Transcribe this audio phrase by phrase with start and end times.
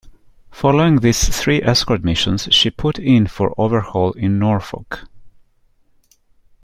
[0.49, 5.05] Following these three escort missions, she put in for overhaul in Norfolk.